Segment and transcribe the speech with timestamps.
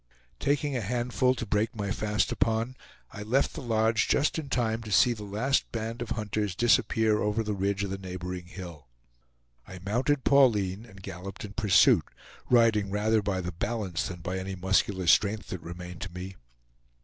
[0.39, 2.75] Taking a handful to break my fast upon,
[3.11, 7.19] I left the lodge just in time to see the last band of hunters disappear
[7.21, 8.87] over the ridge of the neighboring hill.
[9.67, 12.05] I mounted Pauline and galloped in pursuit,
[12.49, 16.35] riding rather by the balance than by any muscular strength that remained to me.